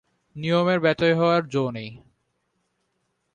নিয়মের 0.35 0.79
ব্যত্যয় 0.79 1.15
হবার 1.15 1.41
জো 1.47 1.63
নেই। 1.71 1.89